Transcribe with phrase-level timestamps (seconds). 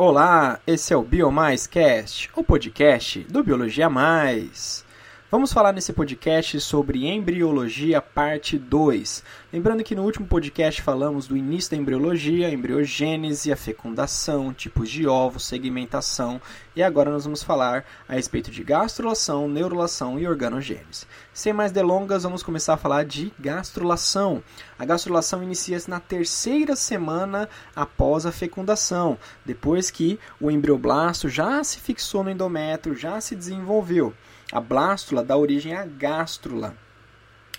[0.00, 4.84] Olá, esse é o Biomais Cast, o podcast do Biologia Mais.
[5.30, 9.22] Vamos falar nesse podcast sobre embriologia parte 2.
[9.52, 15.06] Lembrando que no último podcast falamos do início da embriologia, embriogênese, a fecundação, tipos de
[15.06, 16.40] ovos, segmentação
[16.74, 21.06] e agora nós vamos falar a respeito de gastrulação, neurulação e organogênese.
[21.34, 24.42] Sem mais delongas, vamos começar a falar de gastrulação.
[24.78, 31.80] A gastrulação inicia-se na terceira semana após a fecundação, depois que o embrioblasto já se
[31.80, 34.14] fixou no endométrio, já se desenvolveu.
[34.52, 36.76] A blástula dá origem à gástrula.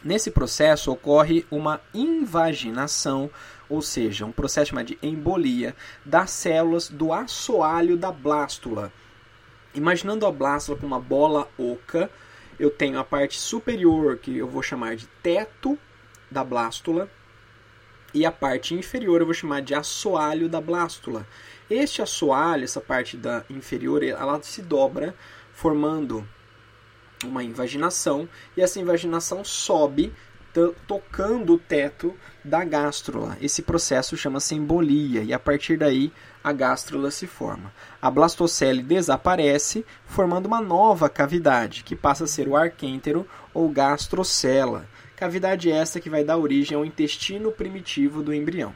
[0.02, 3.30] Nesse processo ocorre uma invaginação,
[3.68, 8.94] ou seja, um processo chamado de embolia das células do assoalho da blástula.
[9.76, 12.10] Imaginando a blástula com uma bola oca,
[12.58, 15.78] eu tenho a parte superior, que eu vou chamar de teto
[16.30, 17.10] da blástula,
[18.14, 21.28] e a parte inferior eu vou chamar de assoalho da blástula.
[21.70, 25.16] Este assoalho, essa parte da inferior, ela se dobra
[25.54, 26.28] formando
[27.24, 30.12] uma invaginação e essa invaginação sobe
[30.88, 33.38] tocando o teto da gástrula.
[33.40, 36.12] Esse processo chama-se embolia e a partir daí
[36.44, 37.72] a gástrula se forma.
[38.02, 44.88] A blastocele desaparece, formando uma nova cavidade, que passa a ser o arquêntero ou gastrocela.
[45.20, 48.74] Cavidade esta que vai dar origem ao intestino primitivo do embrião.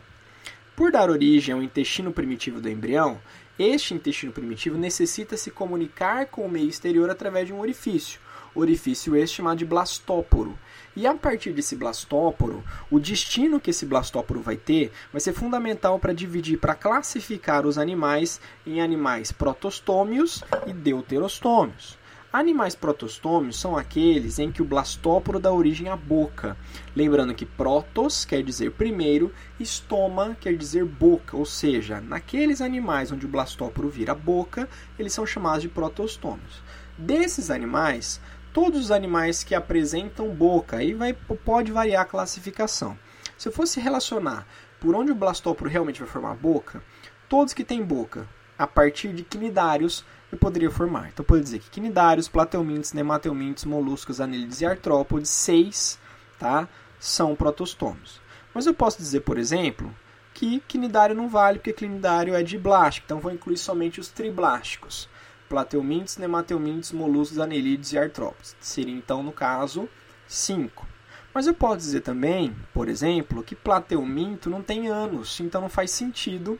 [0.75, 3.17] Por dar origem ao intestino primitivo do embrião,
[3.57, 8.19] este intestino primitivo necessita se comunicar com o meio exterior através de um orifício
[8.55, 10.59] orifício este chamado de blastóporo.
[10.95, 15.97] E a partir desse blastóporo, o destino que esse blastóporo vai ter vai ser fundamental
[15.97, 21.97] para dividir, para classificar os animais em animais protostômios e deuterostômios.
[22.33, 26.57] Animais protostômios são aqueles em que o blastóporo dá origem à boca.
[26.95, 33.27] Lembrando que protos quer dizer primeiro, estoma quer dizer boca, ou seja, naqueles animais onde
[33.27, 34.67] o blastóporo vira boca,
[34.97, 36.63] eles são chamados de protostômios.
[36.97, 38.19] Desses animais,
[38.51, 40.77] todos os animais que apresentam boca.
[40.77, 42.97] Aí vai, pode variar a classificação.
[43.37, 44.47] Se eu fosse relacionar
[44.79, 46.81] por onde o blastóporo realmente vai formar boca,
[47.29, 48.27] todos que têm boca,
[48.57, 51.09] a partir de quinidários, eu poderia formar.
[51.09, 55.99] Então, poderia dizer que quinidários, plateumintes, nemateumintes, moluscos, anílides e artrópodes, seis,
[56.39, 56.67] tá,
[56.99, 58.21] são protostômios.
[58.53, 59.93] Mas eu posso dizer, por exemplo,
[60.33, 65.09] que quinidário não vale, porque quinidário é diblástico, então vou incluir somente os triblásticos
[65.53, 68.55] plateumintes, nemateumintes, moluscos, anelídeos e artrópodes.
[68.59, 69.87] Seria então, no caso,
[70.27, 70.87] 5.
[71.31, 75.91] Mas eu posso dizer também, por exemplo, que plateuminto não tem anos, então não faz
[75.91, 76.59] sentido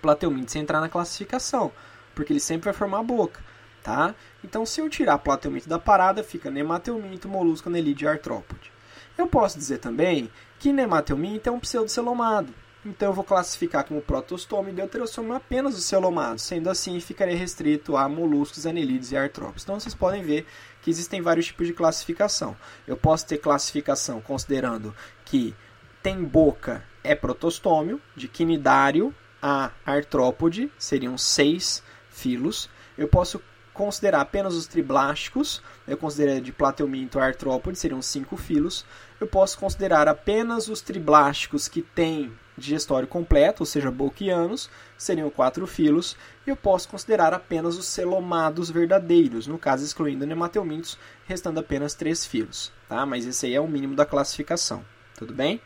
[0.00, 1.72] plateuminto entrar na classificação,
[2.16, 3.40] porque ele sempre vai formar a boca.
[3.84, 4.16] Tá?
[4.42, 8.72] Então, se eu tirar plateuminto da parada, fica nemateuminto, molusco, anelídeo e artrópode.
[9.16, 10.28] Eu posso dizer também
[10.58, 12.52] que nemateuminto é um pseudocelomado,
[12.84, 16.42] então eu vou classificar como protostoma e deuterostoma apenas os celomados.
[16.42, 19.64] Sendo assim, ficaria restrito a moluscos, anelídeos e artrópodes.
[19.64, 20.46] Então vocês podem ver
[20.82, 22.56] que existem vários tipos de classificação.
[22.86, 24.94] Eu posso ter classificação considerando
[25.24, 25.54] que
[26.02, 31.82] tem boca é protostômio, de quinidário a artrópode, seriam seis
[32.16, 32.68] filos.
[32.96, 33.40] Eu posso
[33.72, 38.86] considerar apenas os triblásticos, eu considero de plateuminto a artrópode, seriam cinco filos.
[39.20, 45.66] Eu posso considerar apenas os triblásticos que têm digestório completo, ou seja, boquianos, seriam quatro
[45.66, 46.16] filos,
[46.46, 52.24] e eu posso considerar apenas os celomados verdadeiros, no caso excluindo nemateumintos, restando apenas três
[52.24, 53.04] filos, tá?
[53.04, 54.82] Mas esse aí é o mínimo da classificação,
[55.18, 55.60] tudo bem?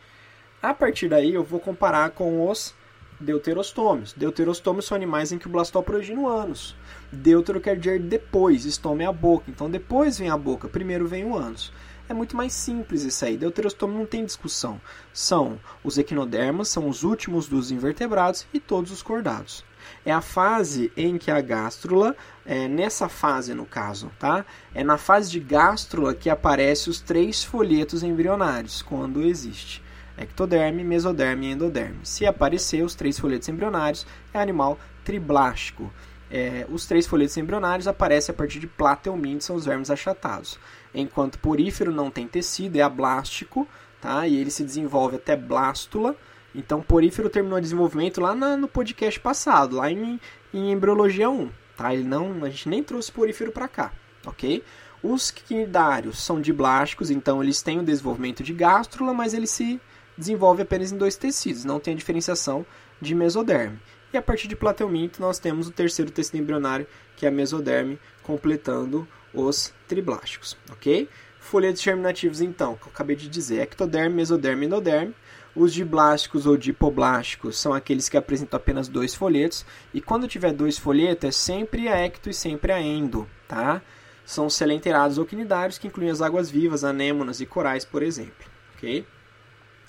[0.61, 2.75] A partir daí eu vou comparar com os
[3.21, 4.13] deuterostômios.
[4.13, 6.75] Deuterostômios são animais em que o blastóporo origina ânus.
[7.13, 11.25] Deutero quer dizer depois, estômago é a boca, então depois vem a boca, primeiro vem
[11.25, 11.73] o ânus
[12.11, 13.37] é muito mais simples isso aí.
[13.37, 14.81] Deuterostômio não tem discussão.
[15.13, 19.65] São os equinodermas, são os últimos dos invertebrados e todos os cordados.
[20.05, 24.45] É a fase em que a gástrula, é nessa fase no caso, tá?
[24.75, 29.81] É na fase de gástrula que aparecem os três folhetos embrionários, quando existe.
[30.21, 32.01] Ectoderme, mesoderme e endoderme.
[32.03, 35.91] Se aparecer os três folhetos embrionários, é animal triblástico.
[36.31, 40.59] é, os três folhetos embrionários aparecem a partir de platelminto, são os vermes achatados.
[40.95, 43.67] Enquanto porífero não tem tecido, é ablástico,
[44.01, 44.29] tá?
[44.29, 46.15] e ele se desenvolve até blástula.
[46.55, 50.21] Então, porífero terminou o desenvolvimento lá na, no podcast passado, lá em,
[50.53, 51.51] em embriologia 1.
[51.77, 51.95] Tá?
[51.95, 53.93] Ele não, a gente nem trouxe porífero para cá,
[54.27, 54.63] ok?
[55.03, 59.81] Os quinidários são diblásticos, então eles têm o desenvolvimento de gástrula, mas ele se
[60.21, 62.65] desenvolve apenas em dois tecidos, não tem a diferenciação
[63.01, 63.81] de mesoderme.
[64.13, 66.87] E a partir de platelminto nós temos o terceiro tecido embrionário,
[67.17, 71.09] que é a mesoderme, completando os triblásticos, ok?
[71.39, 75.15] Folhetos germinativos, então, que eu acabei de dizer, ectoderme, mesoderme e endoderme.
[75.57, 79.65] Os diblásticos ou dipoblásticos são aqueles que apresentam apenas dois folhetos.
[79.93, 83.81] E quando tiver dois folhetos, é sempre a ecto e sempre a endo, tá?
[84.25, 88.47] São selenterados ou quinidários, que incluem as águas vivas, anêmonas e corais, por exemplo,
[88.77, 89.05] ok?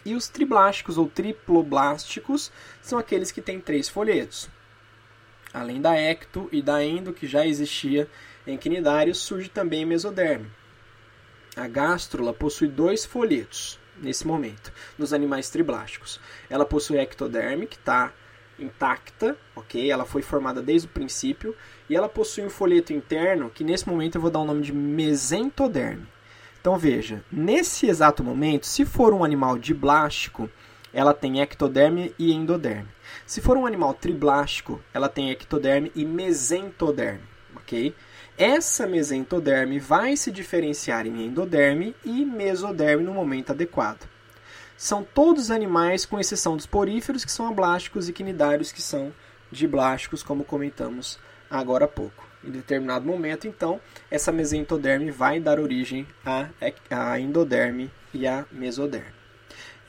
[0.04, 2.52] E os triblásticos ou triploblásticos
[2.82, 4.50] são aqueles que têm três folhetos.
[5.54, 8.10] Além da ecto e da endo, que já existia
[8.48, 10.50] em quinidários, surge também mesoderme.
[11.56, 16.20] A gástrula possui dois folhetos nesse momento, nos animais triblásticos.
[16.50, 18.14] Ela possui ectoderme, que está
[18.58, 19.92] intacta, ok?
[19.92, 21.56] Ela foi formada desde o princípio,
[21.90, 24.74] e ela possui um folheto interno, que nesse momento eu vou dar o nome de
[24.74, 26.08] mesentoderme.
[26.62, 30.48] Então veja, nesse exato momento, se for um animal diblástico,
[30.94, 32.88] ela tem ectoderme e endoderme.
[33.26, 37.24] Se for um animal triblástico, ela tem ectoderme e mesentoderme,
[37.56, 37.96] ok?
[38.38, 44.08] Essa mesentoderme vai se diferenciar em endoderme e mesoderme no momento adequado.
[44.78, 49.12] São todos animais, com exceção dos poríferos, que são ablásticos, e quinidários, que são
[49.52, 51.18] diblásticos, como comentamos
[51.50, 53.80] agora há pouco em determinado momento, então
[54.10, 56.50] essa mesentoderme vai dar origem à,
[56.90, 59.22] à endoderme e à mesoderme.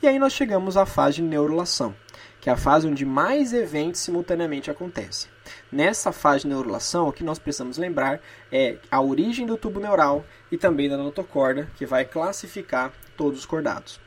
[0.01, 1.95] E aí nós chegamos à fase de neurulação,
[2.41, 5.31] que é a fase onde mais eventos simultaneamente acontecem.
[5.71, 8.19] Nessa fase de neurulação, o que nós precisamos lembrar
[8.51, 13.45] é a origem do tubo neural e também da notocorda, que vai classificar todos os
[13.45, 13.99] cordados.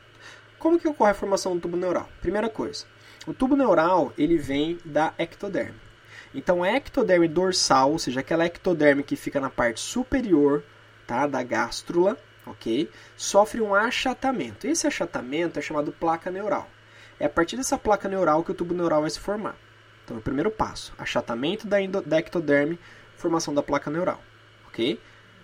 [0.59, 2.07] Como que ocorre a formação do tubo neural?
[2.21, 2.85] Primeira coisa,
[3.25, 5.86] o tubo neural ele vem da ectoderme.
[6.33, 10.63] Então, a ectoderme dorsal, ou seja, aquela ectoderme que fica na parte superior
[11.05, 12.89] tá, da gástrula, ok?
[13.15, 14.67] Sofre um achatamento.
[14.67, 16.69] Esse achatamento é chamado placa neural.
[17.19, 19.55] É a partir dessa placa neural que o tubo neural vai se formar.
[20.03, 22.79] Então, é o primeiro passo: achatamento da, da ectoderme,
[23.15, 24.21] formação da placa neural,
[24.67, 24.99] ok?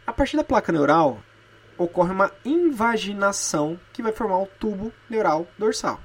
[0.05, 1.23] A partir da placa neural,
[1.77, 5.99] ocorre uma invaginação que vai formar o tubo neural dorsal.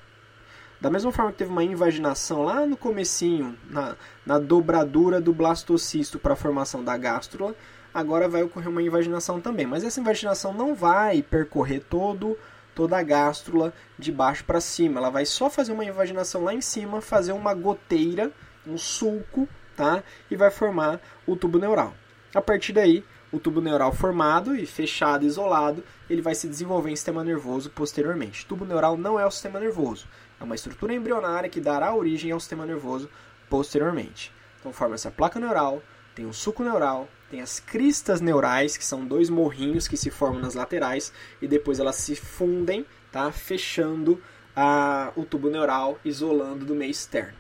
[0.81, 6.19] Da mesma forma que teve uma invaginação lá no comecinho, na, na dobradura do blastocisto
[6.19, 7.55] para a formação da gástrula,
[7.93, 9.67] agora vai ocorrer uma invaginação também.
[9.67, 12.37] Mas essa invaginação não vai percorrer todo
[12.79, 15.01] toda a gástrula de baixo para cima.
[15.01, 18.31] Ela vai só fazer uma invaginação lá em cima, fazer uma goteira,
[18.65, 20.05] um sulco, tá?
[20.31, 21.93] E vai formar o tubo neural.
[22.33, 26.97] A partir daí, o tubo neural formado e fechado, isolado, ele vai se desenvolver em
[26.97, 28.45] sistema nervoso posteriormente.
[28.45, 30.07] O tubo neural não é o sistema nervoso,
[30.40, 33.08] é uma estrutura embrionária que dará origem ao sistema nervoso
[33.49, 34.32] posteriormente.
[34.61, 35.82] Então forma-se a placa neural,
[36.14, 40.40] tem o suco neural, tem as cristas neurais, que são dois morrinhos que se formam
[40.40, 43.31] nas laterais e depois elas se fundem, tá?
[43.31, 44.20] fechando
[44.56, 47.37] a, o tubo neural, isolando do meio externo.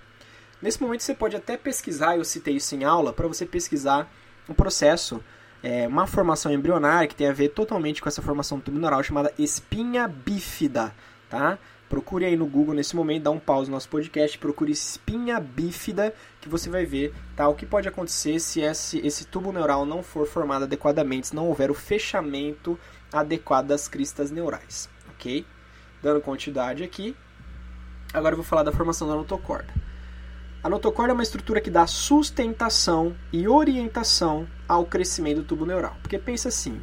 [0.60, 4.12] Nesse momento você pode até pesquisar, eu citei isso em aula, para você pesquisar
[4.48, 5.22] um processo,
[5.62, 9.02] é, uma formação embrionária que tem a ver totalmente com essa formação do tubo neural
[9.02, 10.94] chamada espinha bífida.
[11.28, 11.58] Tá?
[11.88, 16.14] Procure aí no Google nesse momento, dá um pause no nosso podcast, procure espinha bífida,
[16.40, 20.02] que você vai ver tá, o que pode acontecer se esse, esse tubo neural não
[20.02, 22.78] for formado adequadamente, se não houver o fechamento
[23.12, 25.46] adequado das cristas neurais, ok?
[26.02, 27.16] Dando quantidade aqui,
[28.12, 29.72] agora eu vou falar da formação da notocorda.
[30.62, 35.96] A notocorda é uma estrutura que dá sustentação e orientação ao crescimento do tubo neural.
[36.02, 36.80] Porque pensa assim,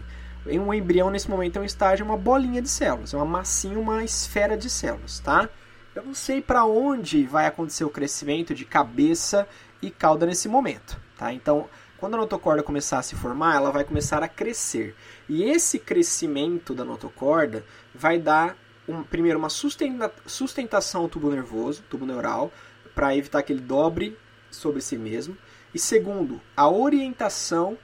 [0.47, 4.03] um embrião, nesse momento, é um estágio, uma bolinha de células, é uma massinha, uma
[4.03, 5.49] esfera de células, tá?
[5.95, 9.47] Eu não sei para onde vai acontecer o crescimento de cabeça
[9.81, 11.33] e cauda nesse momento, tá?
[11.33, 14.95] Então, quando a notocorda começar a se formar, ela vai começar a crescer.
[15.27, 21.83] E esse crescimento da notocorda vai dar, um, primeiro, uma sustenta, sustentação ao tubo nervoso,
[21.89, 22.51] tubo neural,
[22.93, 24.17] para evitar que ele dobre
[24.51, 25.37] sobre si mesmo.
[25.73, 27.77] E segundo, a orientação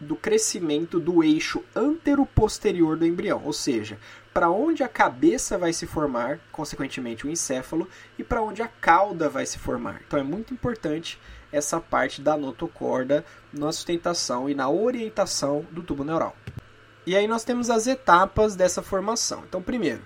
[0.00, 3.98] do crescimento do eixo antero-posterior do embrião, ou seja,
[4.32, 9.28] para onde a cabeça vai se formar, consequentemente o encéfalo, e para onde a cauda
[9.28, 10.02] vai se formar.
[10.06, 11.20] Então é muito importante
[11.52, 16.36] essa parte da notocorda na sustentação e na orientação do tubo neural.
[17.06, 19.44] E aí nós temos as etapas dessa formação.
[19.46, 20.02] Então, primeiro,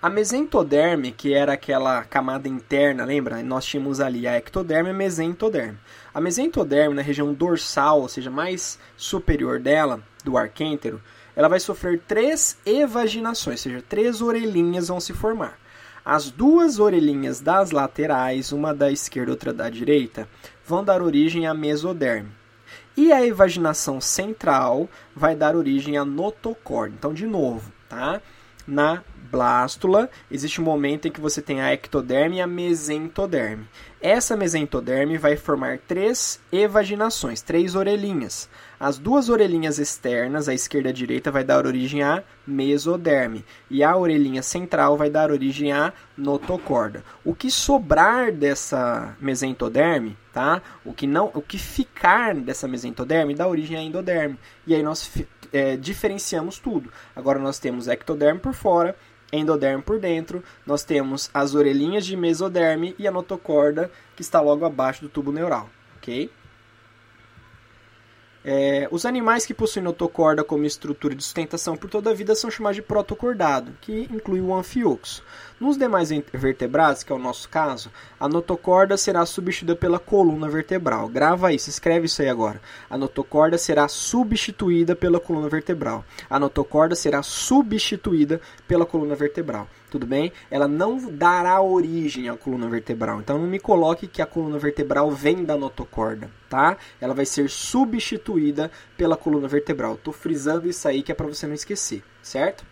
[0.00, 3.42] A mesentoderme, que era aquela camada interna, lembra?
[3.42, 5.76] Nós tínhamos ali a ectoderme e a mesentoderme.
[6.14, 11.02] A mesentoderme, na região dorsal, ou seja, mais superior dela, do arquêntero,
[11.34, 15.58] ela vai sofrer três evaginações, ou seja, três orelhinhas vão se formar.
[16.04, 20.28] As duas orelhinhas das laterais, uma da esquerda e outra da direita,
[20.64, 22.30] vão dar origem à mesoderme.
[22.96, 26.94] E a evaginação central vai dar origem à notocorda.
[26.96, 28.22] Então, de novo, tá?
[28.68, 33.66] Na blástula, existe um momento em que você tem a ectoderme e a mesentoderme.
[33.98, 38.46] Essa mesentoderme vai formar três evaginações, três orelhinhas.
[38.78, 43.42] As duas orelhinhas externas, a esquerda e a direita, vai dar origem à mesoderme.
[43.70, 47.02] E a orelhinha central vai dar origem à notocorda.
[47.24, 50.60] O que sobrar dessa mesentoderme, tá?
[50.84, 54.38] O que não, o que ficar dessa mesentoderme dá origem à endoderme.
[54.66, 55.10] E aí nós
[55.52, 56.92] é, diferenciamos tudo.
[57.14, 58.96] Agora nós temos ectoderme por fora,
[59.32, 64.64] endoderme por dentro, nós temos as orelhinhas de mesoderme e a notocorda que está logo
[64.64, 66.30] abaixo do tubo neural, ok?
[68.50, 72.50] É, os animais que possuem notocorda como estrutura de sustentação por toda a vida são
[72.50, 75.22] chamados de protocordado, que inclui o anfioxo.
[75.60, 81.10] Nos demais vertebrados, que é o nosso caso, a notocorda será substituída pela coluna vertebral.
[81.10, 82.58] Grava isso, escreve isso aí agora.
[82.88, 86.02] A notocorda será substituída pela coluna vertebral.
[86.30, 89.68] A notocorda será substituída pela coluna vertebral.
[89.90, 90.32] Tudo bem?
[90.50, 93.20] Ela não dará origem à coluna vertebral.
[93.20, 96.76] Então não me coloque que a coluna vertebral vem da notocorda, tá?
[97.00, 99.94] Ela vai ser substituída pela coluna vertebral.
[99.94, 102.64] Estou frisando isso aí que é para você não esquecer, certo?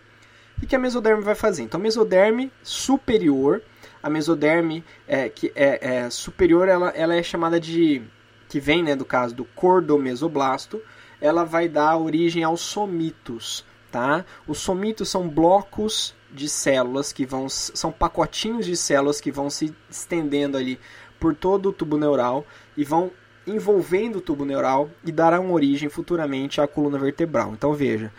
[0.61, 1.63] O que a mesoderme vai fazer?
[1.63, 3.61] Então, a mesoderme superior,
[4.01, 8.01] a mesoderme é, que é, é superior, ela, ela é chamada de,
[8.49, 10.81] que vem, né, do caso do cordomesoblasto,
[11.21, 14.25] ela vai dar origem aos somitos, tá?
[14.47, 19.73] Os somitos são blocos de células que vão, são pacotinhos de células que vão se
[19.89, 20.79] estendendo ali
[21.19, 23.11] por todo o tubo neural e vão
[23.45, 27.53] envolvendo o tubo neural e darão origem futuramente à coluna vertebral.
[27.53, 28.11] Então veja,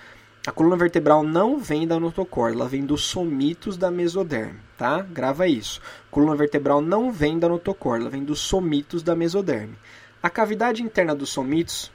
[0.46, 5.02] a coluna vertebral não vem da notocorda, ela vem dos somitos da mesoderme, tá?
[5.02, 5.80] Grava isso.
[6.08, 9.76] A coluna vertebral não vem da notocorda, ela vem dos somitos da mesoderme.
[10.22, 11.92] A cavidade interna dos somitos,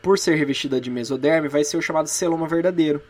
[0.00, 3.02] por ser revestida de mesoderme, vai ser o chamado celoma verdadeiro.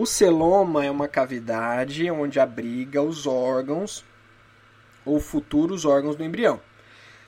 [0.00, 4.02] O celoma é uma cavidade onde abriga os órgãos
[5.04, 6.58] ou futuros órgãos do embrião.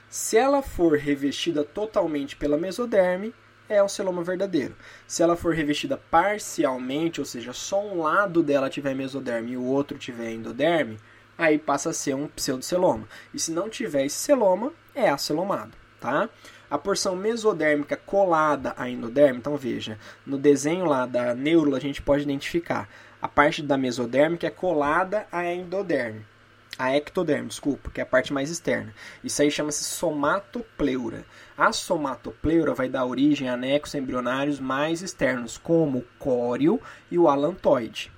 [0.08, 3.34] Se ela for revestida totalmente pela mesoderme,
[3.68, 4.74] é um celoma verdadeiro.
[5.06, 9.64] Se ela for revestida parcialmente, ou seja, só um lado dela tiver mesoderme e o
[9.64, 10.98] outro tiver endoderme,
[11.36, 13.06] aí passa a ser um pseudoceloma.
[13.34, 16.26] E se não tiver esse celoma, é acelomado, tá?
[16.72, 22.00] A porção mesodérmica colada à endoderme, então veja, no desenho lá da neurula a gente
[22.00, 22.88] pode identificar
[23.20, 26.24] a parte da mesodérmica é colada à endoderme
[26.78, 28.94] a ectoderme, desculpa, que é a parte mais externa.
[29.22, 31.24] Isso aí chama-se somatopleura.
[31.56, 37.28] A somatopleura vai dar origem a anexos embrionários mais externos, como o córeo e o
[37.28, 38.10] alantoide.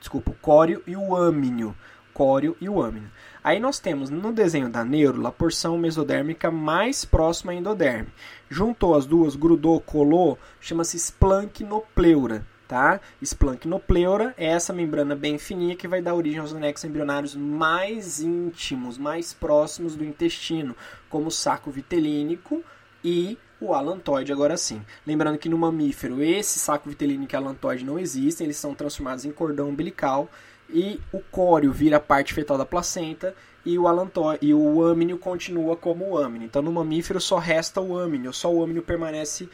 [0.00, 1.76] Desculpa, o córeo e o âmino.
[2.14, 3.10] Córeo e o âmino.
[3.46, 8.08] Aí nós temos no desenho da neurula a porção mesodérmica mais próxima à endoderme.
[8.50, 13.00] Juntou as duas, grudou, colou, chama-se splanquinopleura tá?
[13.22, 18.98] Splanquinopleura é essa membrana bem fininha que vai dar origem aos anexos embrionários mais íntimos,
[18.98, 20.74] mais próximos do intestino,
[21.08, 22.64] como o saco vitelínico
[23.04, 24.82] e o alantoide agora sim.
[25.06, 29.30] Lembrando que no mamífero esse saco vitelínico e alantoide não existem, eles são transformados em
[29.30, 30.28] cordão umbilical
[30.68, 35.18] e o córeo vira a parte fetal da placenta e o alantoide e o âmino
[35.18, 36.44] continua como o âmino.
[36.44, 39.48] Então no mamífero só resta o âmino, só o âmino permanece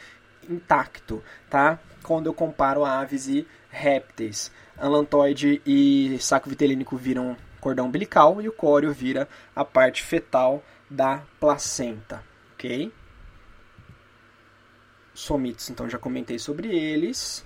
[0.49, 1.79] intacto, tá?
[2.03, 4.51] Quando eu comparo aves e répteis.
[4.77, 11.23] Alantoide e saco vitelínico viram cordão umbilical e o córeo vira a parte fetal da
[11.39, 12.91] placenta, ok?
[15.13, 17.45] Somitos, então já comentei sobre eles,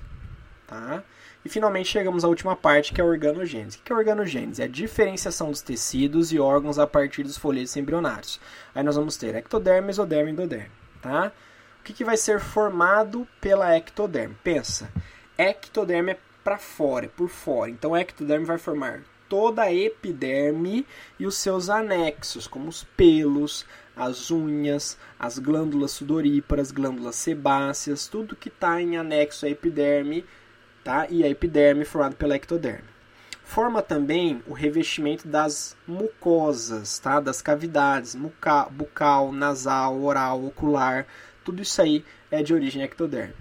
[0.66, 1.04] tá?
[1.48, 3.78] E finalmente chegamos à última parte, que é a organogênese.
[3.78, 4.62] O que é a organogênese?
[4.62, 8.40] É a diferenciação dos tecidos e órgãos a partir dos folhetos embrionários.
[8.76, 11.32] Aí nós vamos ter ectoderme, mesoderme e endoderme, tá?
[11.88, 14.36] que, que vai ser formado pela ectoderme?
[14.44, 14.92] Pensa,
[15.38, 17.72] ectoderme é para fora, é por fora.
[17.72, 20.86] Então, a ectoderme vai formar toda a epiderme
[21.18, 28.36] e os seus anexos, como os pelos, as unhas, as glândulas sudoríparas, glândulas sebáceas, tudo
[28.36, 30.26] que está em anexo à epiderme,
[30.88, 31.06] tá?
[31.10, 32.88] E a epiderme formada pela ectoderme.
[33.44, 37.20] Forma também o revestimento das mucosas, tá?
[37.20, 41.06] Das cavidades, bucal, bucal nasal, oral, ocular,
[41.44, 43.36] tudo isso aí é de origem ectoderme.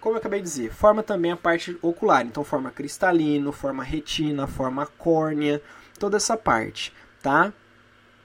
[0.00, 2.24] como eu acabei de dizer, forma também a parte ocular.
[2.24, 5.60] Então forma cristalino, forma retina, forma córnea,
[5.98, 7.52] toda essa parte, tá?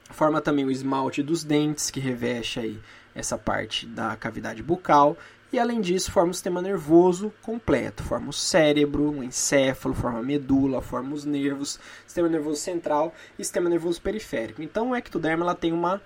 [0.08, 2.80] Forma também o esmalte dos dentes, que reveste aí
[3.14, 5.18] essa parte da cavidade bucal.
[5.52, 8.02] E além disso, forma o sistema nervoso completo.
[8.02, 13.44] Forma o cérebro, o encéfalo, forma a medula, forma os nervos, sistema nervoso central e
[13.44, 14.62] sistema nervoso periférico.
[14.62, 16.00] Então o ectoderma ela tem uma,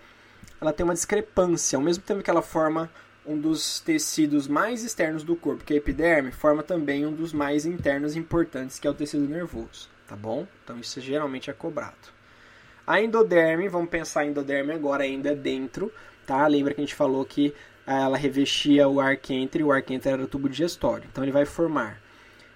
[0.60, 1.76] ela tem uma discrepância.
[1.76, 2.90] Ao mesmo tempo que ela forma
[3.24, 7.32] um dos tecidos mais externos do corpo, que é a epiderme, forma também um dos
[7.32, 10.46] mais internos importantes, que é o tecido nervoso, tá bom?
[10.64, 12.16] Então isso geralmente é cobrado.
[12.84, 15.92] A endoderme, vamos pensar em endoderme agora ainda dentro,
[16.24, 16.46] tá?
[16.46, 17.52] Lembra que a gente falou que
[17.86, 21.08] ela revestia o arquentre, o arquentre era o tubo digestório.
[21.10, 22.00] Então ele vai formar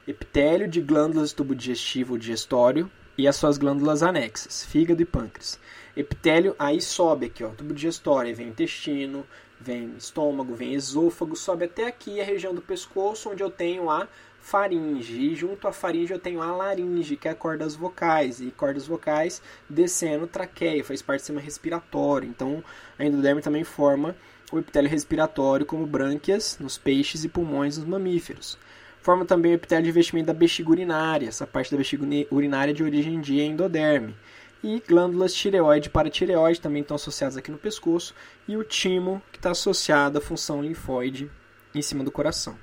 [0.06, 5.58] epitélio de glândulas do tubo digestivo digestório e as suas glândulas anexas, fígado e pâncreas.
[5.96, 9.24] Epitélio aí sobe aqui, ó, tubo digestório, vem intestino,
[9.60, 14.08] vem estômago, vem esôfago, sobe até aqui a região do pescoço, onde eu tenho a
[14.40, 15.14] faringe.
[15.14, 18.40] E junto à faringe eu tenho a laringe, que é cordas vocais.
[18.40, 22.28] E cordas vocais descendo traqueia, faz parte do sistema respiratório.
[22.28, 22.64] Então
[22.98, 24.16] a endoderme também forma
[24.52, 28.58] o epitélio respiratório, como brânquias nos peixes e pulmões nos mamíferos.
[29.00, 32.82] Forma também o epitélio de vestimento da bexiga urinária, essa parte da bexiga urinária de
[32.82, 34.14] origem de endoderme.
[34.62, 38.14] E glândulas tireoide e paratireoide também estão associadas aqui no pescoço.
[38.46, 41.30] E o timo, que está associado à função linfóide
[41.74, 42.58] em cima do coração.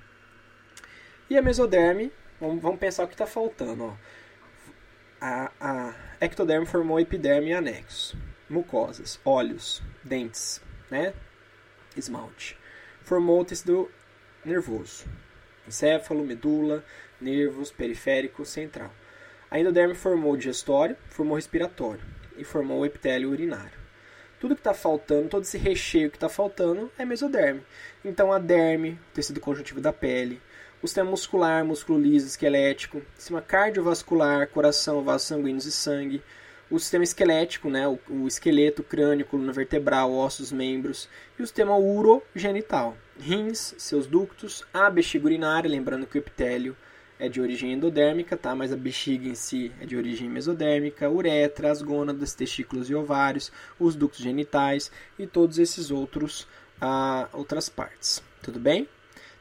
[1.27, 3.86] E a mesoderme, vamos, vamos pensar o que está faltando.
[3.86, 3.94] Ó.
[5.20, 8.15] A, a ectoderme formou epiderme e anexos,
[8.48, 11.13] mucosas, olhos, dentes, né?
[12.00, 12.58] Esmalte.
[13.04, 13.89] Formou o tecido
[14.44, 15.06] nervoso,
[15.68, 16.84] encéfalo, medula,
[17.20, 18.94] nervos, periférico, central.
[19.50, 22.01] A endoderme formou o digestório, formou o respiratório
[22.38, 23.77] e formou o epitélio urinário.
[24.39, 27.63] Tudo que está faltando, todo esse recheio que está faltando é mesoderme.
[28.06, 30.42] Então a derme, tecido conjuntivo da pele,
[30.82, 36.24] o sistema muscular, músculo liso, esquelético, sistema cardiovascular, coração, vasos sanguíneos e sangue,
[36.70, 41.78] o sistema esquelético, né, o, o esqueleto, crânio, coluna vertebral, ossos, membros, e o sistema
[41.78, 46.76] urogenital, rins, seus ductos, a bexiga urinária, lembrando que o epitélio
[47.20, 48.54] é de origem endodérmica, tá?
[48.54, 53.52] mas a bexiga em si é de origem mesodérmica, uretra, as gônadas, testículos e ovários,
[53.80, 56.48] os ductos genitais e todos esses outros
[56.80, 58.22] ah, outras partes.
[58.41, 58.88] Tudo bem?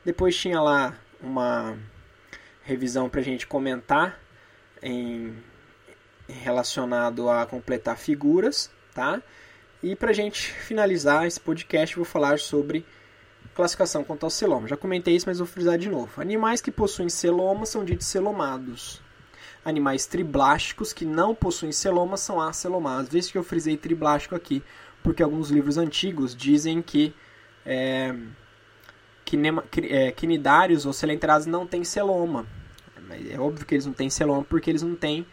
[0.04, 1.76] Depois tinha lá uma
[2.62, 4.18] revisão para a gente comentar
[4.82, 5.36] em
[6.28, 9.22] relacionado a completar figuras, tá?
[9.82, 12.84] E para gente finalizar esse podcast, vou falar sobre
[13.54, 14.68] classificação quanto ao celoma.
[14.68, 16.20] Já comentei isso, mas vou frisar de novo.
[16.20, 19.00] Animais que possuem celoma são ditos celomados.
[19.64, 23.10] Animais triblásticos que não possuem celoma são acelomados.
[23.10, 24.62] Veja que eu frisei triblástico aqui,
[25.02, 27.14] porque alguns livros antigos dizem que
[27.64, 28.14] é,
[29.88, 32.46] é, quinidários ou celenterados não têm celoma.
[33.30, 35.26] É óbvio que eles não têm celoma porque eles não têm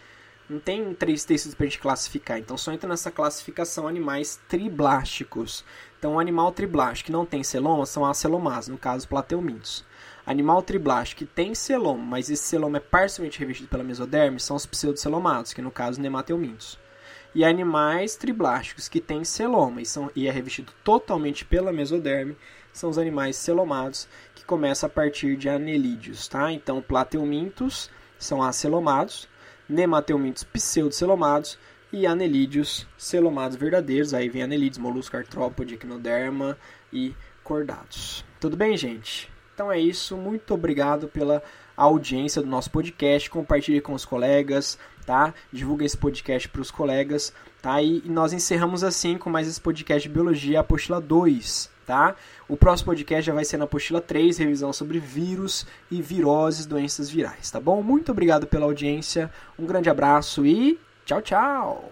[0.54, 2.38] não tem três tecidos para a gente classificar.
[2.38, 5.66] Então só entra nessa classificação animais triblásticos.
[6.04, 9.86] Então, o animal triblástico que não tem celoma são acelomados, no caso plateumintos.
[10.26, 14.66] Animal triblástico que tem celoma, mas esse celoma é parcialmente revestido pela mesoderme, são os
[14.66, 16.78] pseudocelomados, que no caso nemateumintos.
[17.34, 22.36] E animais triblásticos que têm celoma e, são, e é revestido totalmente pela mesoderme,
[22.74, 26.28] são os animais celomados, que começam a partir de anelídeos.
[26.28, 26.52] Tá?
[26.52, 27.89] Então, plateumintos
[28.20, 29.30] são acelomados,
[29.67, 31.58] nemateumintos pseudocelomados
[31.91, 34.13] e anelídeos celomados verdadeiros.
[34.13, 36.58] Aí vem anelídeos, molusco, artrópode, equinoderma
[36.91, 38.26] e cordados.
[38.39, 39.32] Tudo bem, gente?
[39.54, 40.17] Então é isso.
[40.17, 41.43] Muito obrigado pela
[41.78, 43.30] audiência do nosso podcast.
[43.30, 45.34] Compartilhe com os colegas, tá?
[45.52, 47.82] Divulga esse podcast para os colegas, tá?
[47.82, 52.15] E, e nós encerramos assim com mais esse podcast de Biologia, apostila 2, tá?
[52.48, 57.10] O próximo podcast já vai ser na apostila 3, revisão sobre vírus e viroses, doenças
[57.10, 57.84] virais, tá bom?
[57.84, 59.32] Muito obrigado pela audiência.
[59.58, 61.91] Um grande abraço e Tchau, tchau!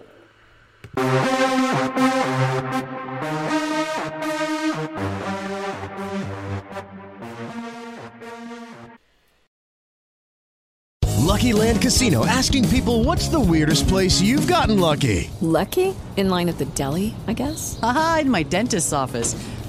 [11.18, 15.30] Lucky Land Casino asking people what's the weirdest place you've gotten lucky?
[15.40, 15.94] Lucky?
[16.16, 17.78] In line at the deli, I guess?
[17.82, 19.34] Aha, in my dentist's office.